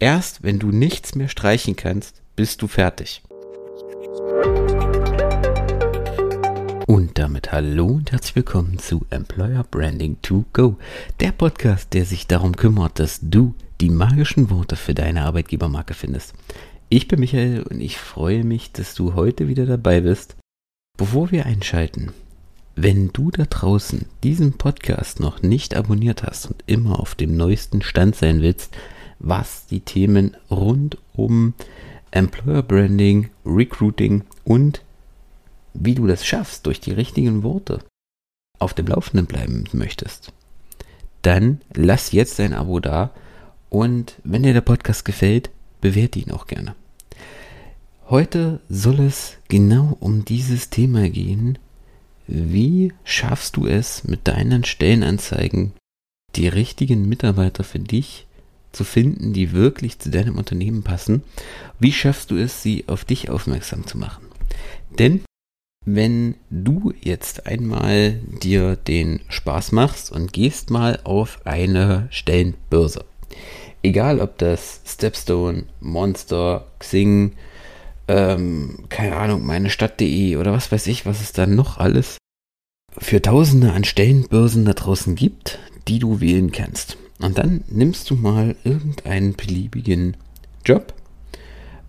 Erst 0.00 0.44
wenn 0.44 0.60
du 0.60 0.68
nichts 0.68 1.16
mehr 1.16 1.26
streichen 1.26 1.74
kannst, 1.74 2.22
bist 2.36 2.62
du 2.62 2.68
fertig. 2.68 3.20
Und 6.86 7.18
damit 7.18 7.50
hallo 7.50 7.86
und 7.86 8.12
herzlich 8.12 8.36
willkommen 8.36 8.78
zu 8.78 9.04
Employer 9.10 9.64
Branding 9.64 10.16
to 10.22 10.44
Go, 10.52 10.76
der 11.18 11.32
Podcast, 11.32 11.94
der 11.94 12.04
sich 12.04 12.28
darum 12.28 12.54
kümmert, 12.54 13.00
dass 13.00 13.18
du 13.22 13.54
die 13.80 13.90
magischen 13.90 14.50
Worte 14.50 14.76
für 14.76 14.94
deine 14.94 15.22
Arbeitgebermarke 15.22 15.94
findest. 15.94 16.32
Ich 16.88 17.08
bin 17.08 17.18
Michael 17.18 17.64
und 17.64 17.80
ich 17.80 17.98
freue 17.98 18.44
mich, 18.44 18.70
dass 18.70 18.94
du 18.94 19.14
heute 19.14 19.48
wieder 19.48 19.66
dabei 19.66 20.02
bist. 20.02 20.36
Bevor 20.96 21.32
wir 21.32 21.44
einschalten, 21.44 22.12
wenn 22.76 23.12
du 23.12 23.32
da 23.32 23.46
draußen 23.46 24.06
diesen 24.22 24.52
Podcast 24.58 25.18
noch 25.18 25.42
nicht 25.42 25.74
abonniert 25.74 26.22
hast 26.22 26.46
und 26.46 26.62
immer 26.66 27.00
auf 27.00 27.16
dem 27.16 27.36
neuesten 27.36 27.82
Stand 27.82 28.14
sein 28.14 28.42
willst, 28.42 28.76
was 29.18 29.66
die 29.66 29.80
Themen 29.80 30.36
rund 30.50 30.98
um 31.14 31.54
Employer 32.10 32.62
Branding, 32.62 33.30
Recruiting 33.44 34.22
und 34.44 34.82
wie 35.74 35.94
du 35.94 36.06
das 36.06 36.26
schaffst, 36.26 36.66
durch 36.66 36.80
die 36.80 36.92
richtigen 36.92 37.42
Worte 37.42 37.80
auf 38.58 38.74
dem 38.74 38.86
Laufenden 38.86 39.26
bleiben 39.26 39.64
möchtest, 39.72 40.32
dann 41.22 41.60
lass 41.74 42.12
jetzt 42.12 42.38
dein 42.38 42.54
Abo 42.54 42.80
da 42.80 43.10
und 43.70 44.16
wenn 44.24 44.42
dir 44.42 44.54
der 44.54 44.60
Podcast 44.60 45.04
gefällt, 45.04 45.50
bewerte 45.80 46.18
ihn 46.18 46.30
auch 46.32 46.46
gerne. 46.46 46.74
Heute 48.08 48.60
soll 48.68 49.00
es 49.00 49.36
genau 49.48 49.96
um 50.00 50.24
dieses 50.24 50.70
Thema 50.70 51.10
gehen. 51.10 51.58
Wie 52.26 52.92
schaffst 53.04 53.56
du 53.56 53.66
es 53.66 54.04
mit 54.04 54.26
deinen 54.26 54.64
Stellenanzeigen, 54.64 55.74
die 56.34 56.48
richtigen 56.48 57.08
Mitarbeiter 57.08 57.64
für 57.64 57.78
dich 57.78 58.26
zu 58.78 58.84
finden, 58.84 59.32
die 59.32 59.52
wirklich 59.52 59.98
zu 59.98 60.08
deinem 60.10 60.38
Unternehmen 60.38 60.84
passen? 60.84 61.24
Wie 61.80 61.92
schaffst 61.92 62.30
du 62.30 62.36
es, 62.36 62.62
sie 62.62 62.84
auf 62.86 63.04
dich 63.04 63.28
aufmerksam 63.28 63.86
zu 63.86 63.98
machen? 63.98 64.24
Denn 64.98 65.20
wenn 65.84 66.36
du 66.48 66.92
jetzt 67.00 67.46
einmal 67.46 68.20
dir 68.42 68.76
den 68.76 69.20
Spaß 69.28 69.72
machst 69.72 70.12
und 70.12 70.32
gehst 70.32 70.70
mal 70.70 71.00
auf 71.02 71.40
eine 71.44 72.06
Stellenbörse, 72.10 73.04
egal 73.82 74.20
ob 74.20 74.38
das 74.38 74.80
Stepstone, 74.86 75.64
Monster, 75.80 76.68
Xing, 76.78 77.32
ähm, 78.06 78.84
keine 78.88 79.16
Ahnung, 79.16 79.44
meine 79.44 79.70
Stadt.de 79.70 80.36
oder 80.36 80.52
was 80.52 80.70
weiß 80.70 80.86
ich, 80.86 81.04
was 81.04 81.20
es 81.20 81.32
da 81.32 81.46
noch 81.46 81.78
alles 81.78 82.18
für 82.96 83.20
Tausende 83.20 83.72
an 83.72 83.84
Stellenbörsen 83.84 84.64
da 84.64 84.72
draußen 84.72 85.14
gibt, 85.14 85.58
die 85.88 85.98
du 85.98 86.20
wählen 86.20 86.52
kannst. 86.52 86.96
Und 87.20 87.38
dann 87.38 87.64
nimmst 87.68 88.10
du 88.10 88.16
mal 88.16 88.54
irgendeinen 88.64 89.34
beliebigen 89.34 90.16
Job 90.64 90.94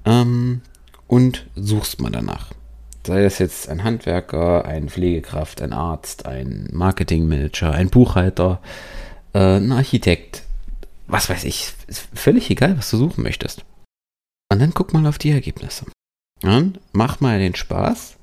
ähm, 0.05 0.61
und 1.08 1.45
suchst 1.55 2.02
mal 2.02 2.11
danach. 2.11 2.52
Sei 3.05 3.23
das 3.23 3.39
jetzt 3.39 3.69
ein 3.69 3.83
Handwerker, 3.83 4.66
ein 4.66 4.89
Pflegekraft, 4.89 5.61
ein 5.61 5.73
Arzt, 5.73 6.25
ein 6.25 6.67
Marketingmanager, 6.71 7.71
ein 7.71 7.89
Buchhalter, 7.89 8.61
äh, 9.33 9.58
ein 9.58 9.71
Architekt, 9.71 10.44
was 11.08 11.30
weiß 11.30 11.43
ich, 11.45 11.73
ist 11.88 12.08
völlig 12.14 12.49
egal, 12.49 12.77
was 12.77 12.89
du 12.89 12.97
suchen 12.97 13.23
möchtest. 13.23 13.64
Und 14.52 14.59
dann 14.59 14.73
guck 14.73 14.93
mal 14.93 15.05
auf 15.05 15.17
die 15.17 15.31
Ergebnisse. 15.31 15.86
Und 16.43 16.80
mach 16.91 17.19
mal 17.19 17.39
den 17.39 17.55
Spaß 17.55 18.17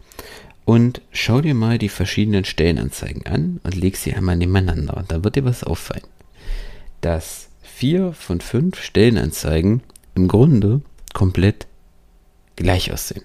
und 0.64 1.00
schau 1.12 1.40
dir 1.40 1.54
mal 1.54 1.78
die 1.78 1.88
verschiedenen 1.88 2.44
Stellenanzeigen 2.44 3.26
an 3.26 3.60
und 3.62 3.74
leg 3.74 3.96
sie 3.96 4.14
einmal 4.14 4.36
nebeneinander. 4.36 4.96
Und 4.96 5.10
dann 5.10 5.22
wird 5.22 5.36
dir 5.36 5.44
was 5.44 5.64
auffallen 5.64 6.02
dass 7.00 7.48
vier 7.62 8.12
von 8.12 8.40
fünf 8.40 8.80
Stellenanzeigen 8.80 9.82
im 10.14 10.28
Grunde 10.28 10.80
komplett 11.12 11.66
gleich 12.56 12.92
aussehen. 12.92 13.24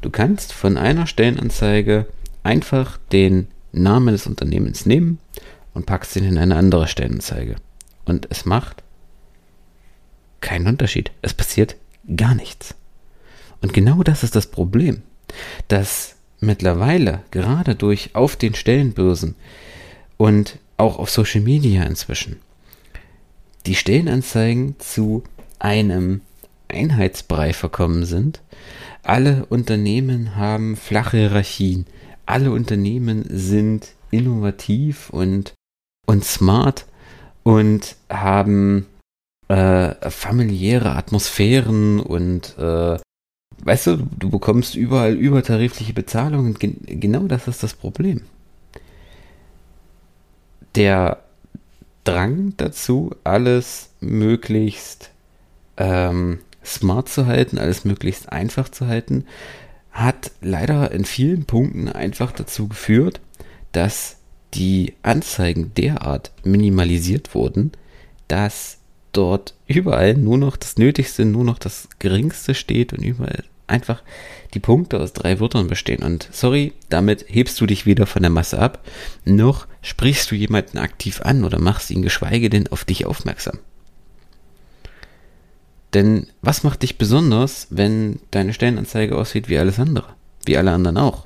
Du 0.00 0.10
kannst 0.10 0.52
von 0.52 0.76
einer 0.78 1.06
Stellenanzeige 1.06 2.06
einfach 2.42 2.98
den 3.12 3.48
Namen 3.72 4.12
des 4.12 4.26
Unternehmens 4.26 4.86
nehmen 4.86 5.18
und 5.74 5.86
packst 5.86 6.16
ihn 6.16 6.24
in 6.24 6.38
eine 6.38 6.56
andere 6.56 6.88
Stellenanzeige. 6.88 7.56
Und 8.04 8.26
es 8.30 8.44
macht 8.44 8.82
keinen 10.40 10.66
Unterschied. 10.66 11.10
Es 11.22 11.34
passiert 11.34 11.76
gar 12.16 12.34
nichts. 12.34 12.74
Und 13.60 13.74
genau 13.74 14.02
das 14.02 14.22
ist 14.22 14.36
das 14.36 14.46
Problem, 14.46 15.02
dass 15.68 16.16
mittlerweile 16.40 17.22
gerade 17.30 17.74
durch 17.74 18.14
auf 18.14 18.36
den 18.36 18.54
Stellenbörsen 18.54 19.34
und 20.16 20.58
auch 20.76 20.98
auf 20.98 21.10
Social 21.10 21.42
Media 21.42 21.82
inzwischen 21.82 22.40
die 23.66 23.74
Stellenanzeigen 23.74 24.76
zu 24.78 25.22
einem 25.58 26.22
Einheitsbrei 26.68 27.52
verkommen 27.52 28.04
sind. 28.04 28.40
Alle 29.02 29.46
Unternehmen 29.46 30.36
haben 30.36 30.76
flache 30.76 31.18
Hierarchien. 31.18 31.86
Alle 32.26 32.52
Unternehmen 32.52 33.24
sind 33.28 33.88
innovativ 34.10 35.10
und, 35.10 35.54
und 36.06 36.24
smart 36.24 36.86
und 37.42 37.96
haben 38.08 38.86
äh, 39.48 40.10
familiäre 40.10 40.94
Atmosphären 40.94 42.00
und 42.00 42.56
äh, 42.58 42.98
weißt 43.64 43.86
du, 43.88 43.96
du 44.18 44.30
bekommst 44.30 44.74
überall 44.74 45.14
übertarifliche 45.14 45.92
Bezahlungen. 45.92 46.54
Gen 46.54 46.76
genau 46.86 47.26
das 47.26 47.48
ist 47.48 47.62
das 47.62 47.74
Problem. 47.74 48.22
Der 50.76 51.24
Drang 52.04 52.54
dazu, 52.56 53.10
alles 53.24 53.90
möglichst 54.00 55.10
ähm, 55.76 56.40
smart 56.64 57.08
zu 57.08 57.26
halten, 57.26 57.58
alles 57.58 57.84
möglichst 57.84 58.30
einfach 58.30 58.68
zu 58.68 58.86
halten, 58.86 59.24
hat 59.90 60.30
leider 60.40 60.92
in 60.92 61.04
vielen 61.04 61.44
Punkten 61.44 61.88
einfach 61.88 62.32
dazu 62.32 62.68
geführt, 62.68 63.20
dass 63.72 64.16
die 64.54 64.94
Anzeigen 65.02 65.72
derart 65.74 66.32
minimalisiert 66.44 67.34
wurden, 67.34 67.72
dass 68.28 68.78
dort 69.12 69.54
überall 69.66 70.14
nur 70.14 70.38
noch 70.38 70.56
das 70.56 70.76
Nötigste, 70.76 71.24
nur 71.24 71.44
noch 71.44 71.58
das 71.58 71.88
Geringste 71.98 72.54
steht 72.54 72.92
und 72.92 73.02
überall 73.02 73.44
einfach 73.70 74.02
die 74.54 74.60
Punkte 74.60 75.00
aus 75.00 75.12
drei 75.12 75.40
Wörtern 75.40 75.68
bestehen. 75.68 76.02
Und 76.02 76.28
sorry, 76.32 76.72
damit 76.88 77.24
hebst 77.28 77.60
du 77.60 77.66
dich 77.66 77.86
weder 77.86 78.06
von 78.06 78.22
der 78.22 78.30
Masse 78.30 78.58
ab, 78.58 78.84
noch 79.24 79.66
sprichst 79.82 80.30
du 80.30 80.34
jemanden 80.34 80.78
aktiv 80.78 81.20
an 81.22 81.44
oder 81.44 81.58
machst 81.58 81.90
ihn 81.90 82.02
geschweige 82.02 82.50
denn 82.50 82.68
auf 82.68 82.84
dich 82.84 83.06
aufmerksam. 83.06 83.58
Denn 85.94 86.28
was 86.40 86.62
macht 86.62 86.82
dich 86.82 86.98
besonders, 86.98 87.66
wenn 87.70 88.20
deine 88.30 88.52
Stellenanzeige 88.52 89.16
aussieht 89.16 89.48
wie 89.48 89.58
alles 89.58 89.78
andere? 89.78 90.14
Wie 90.44 90.56
alle 90.56 90.72
anderen 90.72 90.98
auch. 90.98 91.24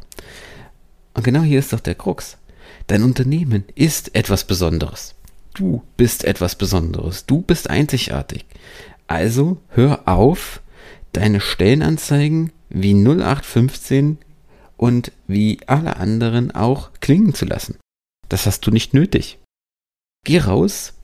Und 1.14 1.22
genau 1.22 1.42
hier 1.42 1.58
ist 1.58 1.72
doch 1.72 1.80
der 1.80 1.94
Krux. 1.94 2.38
Dein 2.86 3.02
Unternehmen 3.02 3.64
ist 3.74 4.14
etwas 4.14 4.44
Besonderes. 4.44 5.14
Du 5.54 5.82
bist 5.96 6.24
etwas 6.24 6.56
Besonderes. 6.56 7.26
Du 7.26 7.40
bist 7.40 7.70
einzigartig. 7.70 8.44
Also 9.06 9.58
hör 9.68 10.08
auf, 10.08 10.60
deine 11.16 11.40
Stellenanzeigen 11.40 12.52
wie 12.68 12.94
0815 12.94 14.18
und 14.76 15.12
wie 15.26 15.60
alle 15.66 15.96
anderen 15.96 16.50
auch 16.50 16.90
klingen 17.00 17.34
zu 17.34 17.44
lassen. 17.44 17.78
Das 18.28 18.46
hast 18.46 18.66
du 18.66 18.70
nicht 18.70 18.94
nötig. 18.94 19.38
Geh 20.24 20.38
raus, 20.40 20.94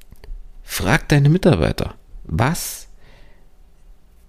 frag 0.63 1.09
deine 1.09 1.29
Mitarbeiter, 1.29 1.95
was 2.25 2.89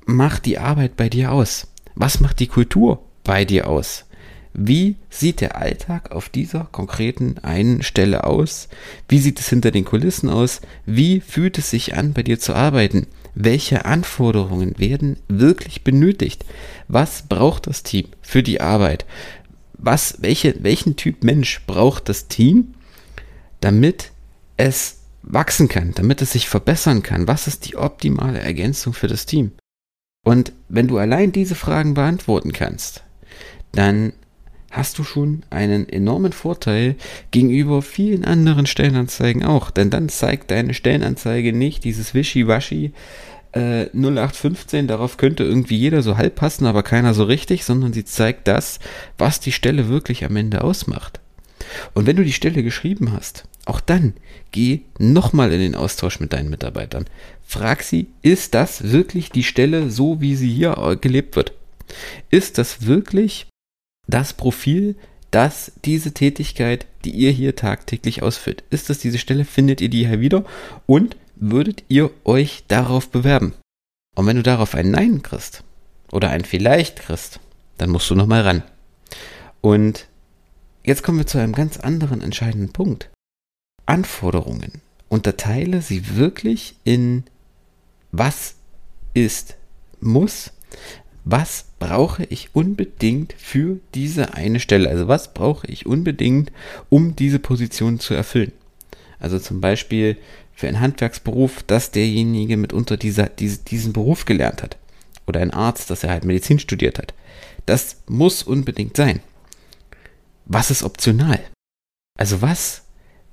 macht 0.05 0.45
die 0.45 0.57
Arbeit 0.57 0.97
bei 0.97 1.09
dir 1.09 1.31
aus? 1.31 1.67
Was 1.95 2.19
macht 2.19 2.39
die 2.39 2.47
Kultur 2.47 3.03
bei 3.23 3.45
dir 3.45 3.67
aus? 3.67 4.05
Wie 4.53 4.97
sieht 5.09 5.39
der 5.39 5.55
Alltag 5.55 6.11
auf 6.11 6.27
dieser 6.27 6.65
konkreten 6.65 7.37
einen 7.39 7.83
Stelle 7.83 8.25
aus? 8.25 8.67
Wie 9.07 9.19
sieht 9.19 9.39
es 9.39 9.47
hinter 9.47 9.71
den 9.71 9.85
Kulissen 9.85 10.29
aus? 10.29 10.61
Wie 10.85 11.21
fühlt 11.21 11.57
es 11.57 11.69
sich 11.69 11.95
an, 11.95 12.13
bei 12.13 12.23
dir 12.23 12.37
zu 12.39 12.53
arbeiten? 12.53 13.07
Welche 13.33 13.85
Anforderungen 13.85 14.77
werden 14.77 15.17
wirklich 15.27 15.83
benötigt? 15.83 16.45
Was 16.87 17.23
braucht 17.23 17.67
das 17.67 17.83
Team 17.83 18.07
für 18.21 18.43
die 18.43 18.61
Arbeit? 18.61 19.05
Was, 19.73 20.17
welche, 20.21 20.63
welchen 20.63 20.95
Typ 20.95 21.23
Mensch 21.23 21.61
braucht 21.65 22.09
das 22.09 22.27
Team, 22.27 22.73
damit 23.61 24.11
es 24.57 24.99
wachsen 25.23 25.67
kann, 25.67 25.93
damit 25.93 26.21
es 26.21 26.33
sich 26.33 26.49
verbessern 26.49 27.03
kann? 27.03 27.27
Was 27.27 27.47
ist 27.47 27.67
die 27.67 27.77
optimale 27.77 28.39
Ergänzung 28.39 28.93
für 28.93 29.07
das 29.07 29.25
Team? 29.25 29.51
Und 30.23 30.53
wenn 30.69 30.87
du 30.87 30.97
allein 30.97 31.31
diese 31.31 31.55
Fragen 31.55 31.93
beantworten 31.93 32.51
kannst, 32.51 33.03
dann 33.71 34.13
hast 34.71 34.97
du 34.97 35.03
schon 35.03 35.43
einen 35.49 35.87
enormen 35.87 36.31
Vorteil 36.31 36.95
gegenüber 37.29 37.81
vielen 37.81 38.25
anderen 38.25 38.65
Stellenanzeigen 38.65 39.43
auch. 39.43 39.69
Denn 39.69 39.89
dann 39.89 40.09
zeigt 40.09 40.49
deine 40.49 40.73
Stellenanzeige 40.73 41.53
nicht 41.53 41.83
dieses 41.83 42.13
Wischiwaschi 42.13 42.93
äh, 43.51 43.87
0815, 43.93 44.87
darauf 44.87 45.17
könnte 45.17 45.43
irgendwie 45.43 45.77
jeder 45.77 46.01
so 46.01 46.17
halb 46.17 46.35
passen, 46.35 46.65
aber 46.65 46.83
keiner 46.83 47.13
so 47.13 47.25
richtig, 47.25 47.65
sondern 47.65 47.93
sie 47.93 48.05
zeigt 48.05 48.47
das, 48.47 48.79
was 49.17 49.39
die 49.39 49.51
Stelle 49.51 49.89
wirklich 49.89 50.23
am 50.23 50.35
Ende 50.35 50.63
ausmacht. 50.63 51.19
Und 51.93 52.07
wenn 52.07 52.15
du 52.15 52.23
die 52.23 52.33
Stelle 52.33 52.63
geschrieben 52.63 53.11
hast, 53.11 53.45
auch 53.65 53.79
dann 53.79 54.13
geh 54.51 54.81
nochmal 54.97 55.51
in 55.51 55.59
den 55.59 55.75
Austausch 55.75 56.19
mit 56.19 56.33
deinen 56.33 56.49
Mitarbeitern. 56.49 57.05
Frag 57.45 57.83
sie, 57.83 58.07
ist 58.21 58.53
das 58.53 58.91
wirklich 58.91 59.29
die 59.29 59.43
Stelle 59.43 59.89
so, 59.89 60.21
wie 60.21 60.35
sie 60.35 60.49
hier 60.49 60.97
gelebt 60.99 61.35
wird? 61.35 61.53
Ist 62.29 62.57
das 62.57 62.85
wirklich 62.85 63.47
das 64.13 64.33
Profil, 64.33 64.95
das 65.31 65.71
diese 65.85 66.13
Tätigkeit, 66.13 66.85
die 67.05 67.11
ihr 67.11 67.31
hier 67.31 67.55
tagtäglich 67.55 68.21
ausführt? 68.21 68.63
Ist 68.69 68.89
das 68.89 68.99
diese 68.99 69.17
Stelle? 69.17 69.45
Findet 69.45 69.81
ihr 69.81 69.89
die 69.89 70.07
hier 70.07 70.19
wieder? 70.19 70.45
Und 70.85 71.15
würdet 71.35 71.83
ihr 71.87 72.11
euch 72.23 72.63
darauf 72.67 73.09
bewerben? 73.09 73.53
Und 74.15 74.27
wenn 74.27 74.35
du 74.35 74.43
darauf 74.43 74.75
ein 74.75 74.91
Nein 74.91 75.21
kriegst 75.21 75.63
oder 76.11 76.29
ein 76.29 76.45
Vielleicht 76.45 76.97
kriegst, 76.97 77.39
dann 77.77 77.89
musst 77.89 78.09
du 78.09 78.15
nochmal 78.15 78.41
ran. 78.41 78.63
Und 79.61 80.07
jetzt 80.83 81.01
kommen 81.01 81.17
wir 81.17 81.27
zu 81.27 81.37
einem 81.37 81.53
ganz 81.53 81.77
anderen 81.77 82.21
entscheidenden 82.21 82.73
Punkt. 82.73 83.09
Anforderungen. 83.85 84.81
Unterteile 85.09 85.81
sie 85.81 86.15
wirklich 86.15 86.75
in 86.83 87.23
was 88.11 88.55
ist 89.13 89.55
muss, 89.99 90.51
was 91.23 91.65
brauche 91.79 92.23
ich 92.25 92.49
unbedingt 92.53 93.33
für 93.37 93.79
diese 93.93 94.33
eine 94.33 94.59
Stelle. 94.59 94.89
Also 94.89 95.07
was 95.07 95.33
brauche 95.33 95.67
ich 95.67 95.85
unbedingt, 95.85 96.51
um 96.89 97.15
diese 97.15 97.39
Position 97.39 97.99
zu 97.99 98.13
erfüllen. 98.13 98.51
Also 99.19 99.37
zum 99.37 99.61
Beispiel 99.61 100.17
für 100.53 100.67
einen 100.67 100.79
Handwerksberuf, 100.79 101.63
dass 101.63 101.91
derjenige 101.91 102.57
mitunter 102.57 102.97
dieser, 102.97 103.27
diese, 103.27 103.59
diesen 103.59 103.93
Beruf 103.93 104.25
gelernt 104.25 104.63
hat. 104.63 104.77
Oder 105.27 105.39
ein 105.41 105.51
Arzt, 105.51 105.89
dass 105.89 106.03
er 106.03 106.09
halt 106.09 106.25
Medizin 106.25 106.59
studiert 106.59 106.97
hat. 106.97 107.13
Das 107.65 107.97
muss 108.07 108.43
unbedingt 108.43 108.97
sein. 108.97 109.21
Was 110.45 110.71
ist 110.71 110.83
optional? 110.83 111.39
Also 112.17 112.41
was 112.41 112.83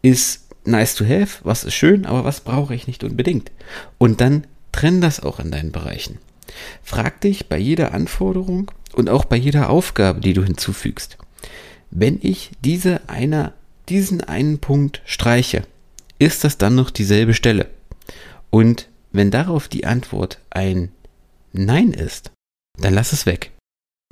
ist 0.02 0.46
nice 0.64 0.94
to 0.94 1.04
have, 1.04 1.40
was 1.42 1.64
ist 1.64 1.74
schön, 1.74 2.06
aber 2.06 2.24
was 2.24 2.40
brauche 2.40 2.74
ich 2.74 2.86
nicht 2.86 3.02
unbedingt? 3.02 3.50
Und 3.96 4.20
dann 4.20 4.46
trenn 4.72 5.00
das 5.00 5.20
auch 5.20 5.40
in 5.40 5.50
deinen 5.50 5.72
Bereichen. 5.72 6.18
Frag 6.82 7.20
dich 7.20 7.48
bei 7.48 7.58
jeder 7.58 7.92
Anforderung 7.92 8.70
und 8.92 9.08
auch 9.08 9.24
bei 9.24 9.36
jeder 9.36 9.70
Aufgabe, 9.70 10.20
die 10.20 10.32
du 10.32 10.44
hinzufügst. 10.44 11.18
Wenn 11.90 12.18
ich 12.22 12.50
diese 12.64 13.08
eine, 13.08 13.52
diesen 13.88 14.22
einen 14.22 14.58
Punkt 14.58 15.02
streiche, 15.04 15.64
ist 16.18 16.44
das 16.44 16.58
dann 16.58 16.74
noch 16.74 16.90
dieselbe 16.90 17.34
Stelle? 17.34 17.68
Und 18.50 18.88
wenn 19.12 19.30
darauf 19.30 19.68
die 19.68 19.86
Antwort 19.86 20.40
ein 20.50 20.90
Nein 21.52 21.92
ist, 21.92 22.30
dann 22.78 22.94
lass 22.94 23.12
es 23.12 23.26
weg. 23.26 23.52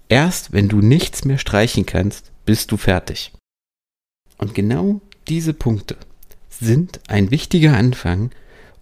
Erst 0.08 0.52
wenn 0.52 0.68
du 0.68 0.80
nichts 0.80 1.24
mehr 1.24 1.38
streichen 1.38 1.84
kannst, 1.84 2.32
bist 2.44 2.70
du 2.70 2.76
fertig. 2.76 3.32
Und 4.38 4.54
genau 4.54 5.00
diese 5.28 5.52
Punkte 5.52 5.96
sind 6.48 7.00
ein 7.08 7.30
wichtiger 7.30 7.76
Anfang, 7.76 8.30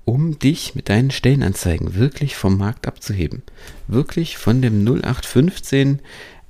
um 0.04 0.38
dich 0.38 0.74
mit 0.74 0.88
deinen 0.88 1.10
Stellenanzeigen 1.10 1.94
wirklich 1.94 2.36
vom 2.36 2.56
Markt 2.58 2.86
abzuheben. 2.86 3.42
Wirklich 3.88 4.36
von 4.36 4.60
dem 4.60 4.84
0815 4.84 6.00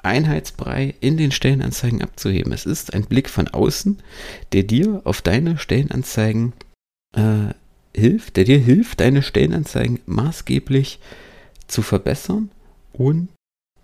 Einheitsbrei 0.02 0.94
in 1.00 1.16
den 1.16 1.32
Stellenanzeigen 1.32 2.02
abzuheben. 2.02 2.52
Es 2.52 2.66
ist 2.66 2.92
ein 2.92 3.04
Blick 3.04 3.30
von 3.30 3.48
außen, 3.48 3.98
der 4.52 4.64
dir 4.64 5.00
auf 5.04 5.22
deine 5.22 5.58
Stellenanzeigen 5.58 6.52
äh, 7.16 7.54
hilft, 7.94 8.36
der 8.36 8.44
dir 8.44 8.58
hilft, 8.58 9.00
deine 9.00 9.22
Stellenanzeigen 9.22 10.00
maßgeblich 10.06 10.98
zu 11.66 11.82
verbessern 11.82 12.50
und 12.92 13.28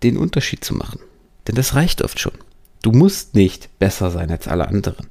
den 0.03 0.17
Unterschied 0.17 0.63
zu 0.63 0.75
machen. 0.75 0.99
Denn 1.47 1.55
das 1.55 1.73
reicht 1.73 2.01
oft 2.01 2.19
schon. 2.19 2.33
Du 2.81 2.91
musst 2.91 3.35
nicht 3.35 3.69
besser 3.79 4.11
sein 4.11 4.31
als 4.31 4.47
alle 4.47 4.67
anderen. 4.67 5.07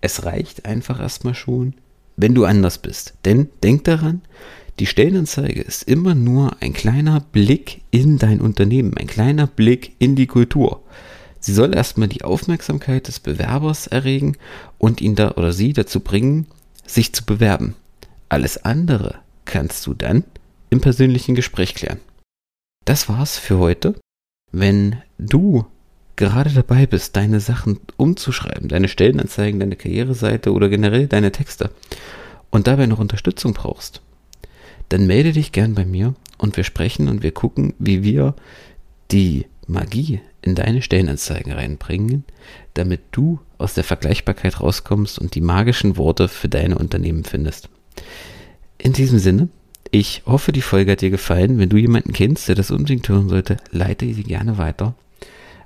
Es 0.00 0.24
reicht 0.24 0.64
einfach 0.64 1.00
erstmal 1.00 1.34
schon, 1.34 1.74
wenn 2.16 2.34
du 2.34 2.44
anders 2.44 2.78
bist. 2.78 3.14
Denn 3.24 3.48
denk 3.62 3.84
daran, 3.84 4.22
die 4.80 4.86
Stellenanzeige 4.86 5.60
ist 5.60 5.84
immer 5.84 6.14
nur 6.14 6.56
ein 6.60 6.72
kleiner 6.72 7.20
Blick 7.20 7.82
in 7.90 8.18
dein 8.18 8.40
Unternehmen, 8.40 8.96
ein 8.96 9.06
kleiner 9.06 9.46
Blick 9.46 9.94
in 9.98 10.16
die 10.16 10.26
Kultur. 10.26 10.82
Sie 11.38 11.52
soll 11.52 11.74
erstmal 11.74 12.08
die 12.08 12.24
Aufmerksamkeit 12.24 13.06
des 13.06 13.20
Bewerbers 13.20 13.86
erregen 13.86 14.36
und 14.78 15.00
ihn 15.00 15.14
da 15.14 15.32
oder 15.32 15.52
sie 15.52 15.72
dazu 15.72 16.00
bringen, 16.00 16.46
sich 16.86 17.12
zu 17.12 17.24
bewerben. 17.24 17.74
Alles 18.28 18.64
andere 18.64 19.16
kannst 19.44 19.86
du 19.86 19.94
dann 19.94 20.24
im 20.70 20.80
persönlichen 20.80 21.34
Gespräch 21.34 21.74
klären. 21.74 22.00
Das 22.84 23.08
war's 23.08 23.38
für 23.38 23.58
heute. 23.58 23.94
Wenn 24.50 24.96
du 25.18 25.66
gerade 26.16 26.50
dabei 26.50 26.86
bist, 26.86 27.16
deine 27.16 27.40
Sachen 27.40 27.80
umzuschreiben, 27.96 28.68
deine 28.68 28.88
Stellenanzeigen, 28.88 29.60
deine 29.60 29.76
Karriereseite 29.76 30.52
oder 30.52 30.68
generell 30.68 31.06
deine 31.06 31.32
Texte 31.32 31.70
und 32.50 32.66
dabei 32.66 32.86
noch 32.86 32.98
Unterstützung 32.98 33.52
brauchst, 33.52 34.00
dann 34.88 35.06
melde 35.06 35.32
dich 35.32 35.52
gern 35.52 35.74
bei 35.74 35.84
mir 35.84 36.14
und 36.38 36.56
wir 36.56 36.64
sprechen 36.64 37.08
und 37.08 37.22
wir 37.22 37.32
gucken, 37.32 37.74
wie 37.78 38.02
wir 38.02 38.34
die 39.10 39.46
Magie 39.66 40.20
in 40.42 40.54
deine 40.54 40.82
Stellenanzeigen 40.82 41.52
reinbringen, 41.52 42.24
damit 42.74 43.00
du 43.12 43.40
aus 43.58 43.74
der 43.74 43.84
Vergleichbarkeit 43.84 44.60
rauskommst 44.60 45.18
und 45.18 45.34
die 45.34 45.40
magischen 45.40 45.96
Worte 45.96 46.28
für 46.28 46.48
deine 46.48 46.76
Unternehmen 46.76 47.24
findest. 47.24 47.68
In 48.78 48.92
diesem 48.92 49.18
Sinne, 49.18 49.48
ich 49.90 50.22
hoffe, 50.26 50.52
die 50.52 50.60
Folge 50.60 50.92
hat 50.92 51.00
dir 51.00 51.10
gefallen. 51.10 51.58
Wenn 51.58 51.68
du 51.68 51.76
jemanden 51.76 52.12
kennst, 52.12 52.48
der 52.48 52.56
das 52.56 52.70
unbedingt 52.70 53.08
hören 53.08 53.28
sollte, 53.28 53.56
leite 53.70 54.12
sie 54.12 54.24
gerne 54.24 54.58
weiter. 54.58 54.94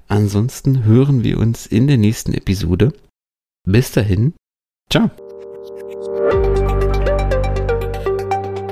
Ansonsten 0.09 0.85
hören 0.85 1.23
wir 1.23 1.39
uns 1.39 1.67
in 1.67 1.87
der 1.87 1.99
nächsten 1.99 2.33
Episode. 2.33 2.93
Bis 3.65 3.93
dahin, 3.93 4.35
ciao. 4.91 5.11